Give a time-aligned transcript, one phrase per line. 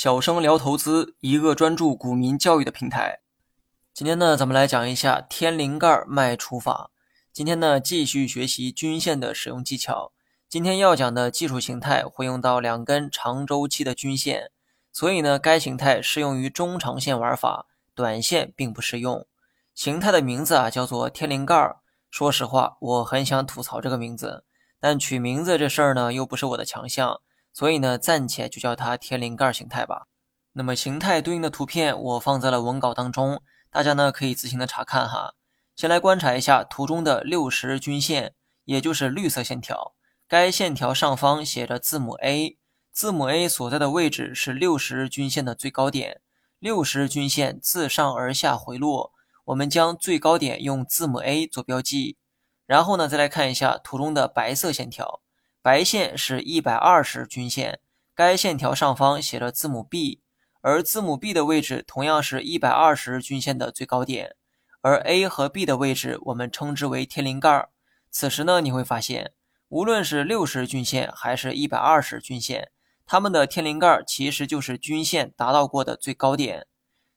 [0.00, 3.18] 小生聊投资，一个专注股民教育的平台。
[3.92, 6.92] 今天呢，咱们来讲一下天灵盖卖出法。
[7.32, 10.12] 今天呢，继续学习均线的使用技巧。
[10.48, 14.52] 今天要讲的技术形态会用到两根长周期的均线，
[14.92, 19.26] 所以呢，该形态适用于中长线玩法，短线并不适用。
[19.74, 21.74] 形态的名字啊，叫做天灵盖。
[22.08, 24.44] 说实话，我很想吐槽这个名字，
[24.78, 27.20] 但取名字这事儿呢，又不是我的强项。
[27.58, 30.06] 所以呢，暂且就叫它天灵盖形态吧。
[30.52, 35.34] 那么形态对应的图片我放在了文稿当中，大家呢可以自行的查看哈。
[35.74, 39.96] 先来观察一下图中的六十均线，也就是绿色线条。
[40.28, 42.56] 该线条上方写着字母 A，
[42.92, 46.20] 字母 A 所在的位置是六十均线的最高点。
[46.60, 49.10] 六十均线自上而下回落，
[49.46, 52.18] 我们将最高点用字母 A 做标记。
[52.66, 55.22] 然后呢，再来看一下图中的白色线条。
[55.68, 57.80] 白线是一百二十均线，
[58.14, 60.22] 该线条上方写着字母 B，
[60.62, 64.34] 而字母 B 的位置同样是一百二十均线的最高点，
[64.80, 67.68] 而 A 和 B 的位置我们称之为天灵盖。
[68.10, 69.32] 此时呢，你会发现，
[69.68, 72.70] 无论是六十均线还是一百二十均线，
[73.04, 76.66] 它们的天灵盖其实就是均线达到过的最高点。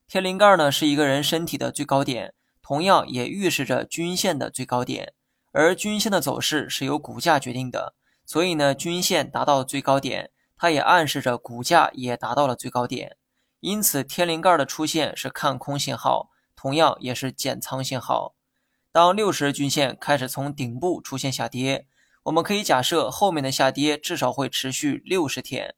[0.10, 5.14] 天灵盖呢是一个人身体的最高点，同样也预示着均线的最高点，
[5.54, 7.96] 而均线的走势是由股价决定的。
[8.32, 13.18] 所以呢，均线达到最高点，它也暗示着股价也达到了最高点。
[13.60, 18.34] 因此，天灵盖的出现是看空信号，同样也是减仓信号。
[18.90, 21.86] 当六十均线开始从顶部出现下跌，
[22.24, 25.76] 我们可以假设后面的下跌至少会持续六十天。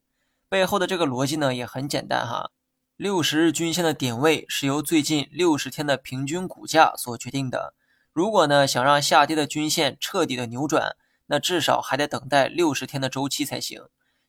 [0.47, 2.51] 背后的这个逻辑呢也很简单哈，
[2.95, 7.73] 六十日均线的点位是由最近六十天的平均股价所决定的。
[8.11, 10.95] 如果呢想让下跌的均线彻底的扭转，
[11.33, 13.81] 那至少还得等待六十天的周期才行，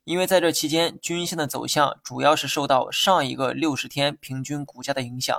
[0.05, 5.37] 因为在这期间，均线的走向主要是受到上一个六十天平均股价的影响。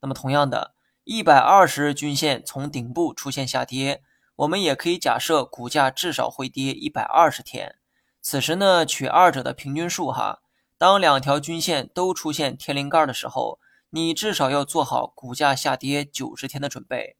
[0.00, 0.72] 那么，同样的，
[1.04, 4.00] 一百二十日均线从顶部出现下跌，
[4.36, 7.76] 我们也可以假设股价至少会跌一百二十天。
[8.22, 10.40] 此时呢，取二者的平均数哈，
[10.78, 13.58] 当两条均线都出现天灵盖的时候，
[13.90, 17.18] 你至少要做好股价下跌九十天的准备。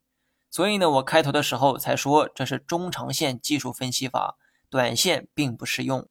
[0.50, 4.36] 所以呢，我开头的时候才说这是中长线技术分析法，
[4.70, 6.08] 短线并不适用。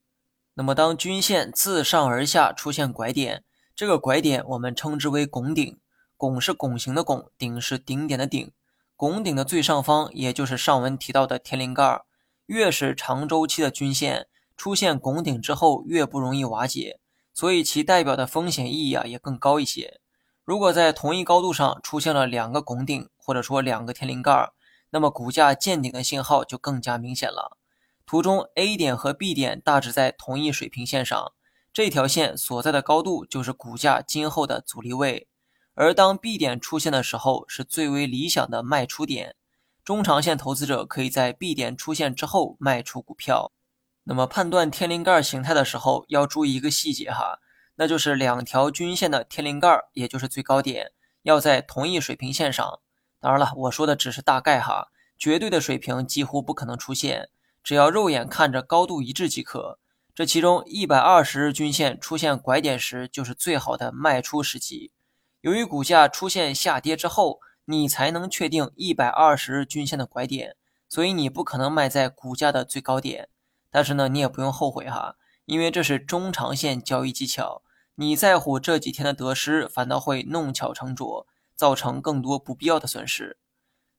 [0.54, 3.44] 那么，当均线自上而下出现拐点，
[3.76, 5.78] 这个拐点我们称之为拱顶。
[6.18, 8.52] 拱是拱形的拱，顶是顶点的顶。
[8.96, 12.04] 拱顶的最上方，也就是上文提到的天灵盖，
[12.46, 17.02] 越是长周期的均线出现拱顶之后，越不容易瓦解，
[17.34, 20.00] 所以其代表的风险意义啊也更高一些。
[20.46, 24.52] 如果在同一高度上出现了两个拱顶，或者说两个天灵盖，
[24.92, 27.58] 那么股价见顶的信号就更加明显了。
[28.06, 31.34] 图中 A 点和 B 点大致在同一水平线上，
[31.74, 35.28] 这条线所在的高度就是股价今后的阻力位。
[35.74, 39.36] 而当 B 点出现的时候，是最为理想的卖出点。
[39.84, 43.52] 中长线投资者可以在 B 点出现之后卖出股票。
[44.04, 47.40] 那么判断天灵盖形态的时候，要注意一个细节哈。
[47.78, 50.92] 那就是两条均线的天灵盖，也就是最高点，
[51.24, 52.80] 要在同一水平线上。
[53.26, 57.30] 当然了，我说的只是大概哈，绝对的水平几乎不可能出现，
[57.64, 59.80] 只要肉眼看着高度一致即可。
[60.14, 64.92] 这其中一百二十日均线出现拐点时，就是最好的卖出时机。
[65.42, 70.56] 由于股价出现下跌之后，你才能确定一百二十日均线的拐点，
[70.88, 73.30] 所以你不可能卖在股价的最高点。
[73.72, 75.16] 但是呢，你也不用后悔哈，
[75.46, 77.64] 因为这是中长线交易技巧。
[77.96, 83.38] 你在乎这几天的得失，反倒会弄巧成拙，造成更多不必要的损失。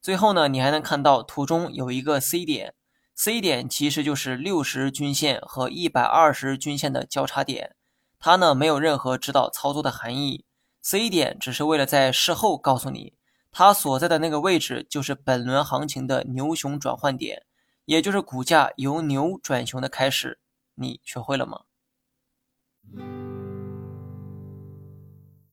[0.00, 2.74] 最后呢，你还能看到图中有一个 C 点
[3.14, 7.74] ，C 点其实就是六十均线和一百二十均线的交叉点，
[8.18, 10.44] 它呢没有任何指导操作的含义。
[10.82, 13.14] C 点只是为了在事后告诉你，
[13.50, 17.44] 它所在的那个位置就是本轮行情的牛熊转换点，
[17.86, 20.38] 也就是股价由牛转熊的开始。
[20.76, 21.62] 你学会了吗？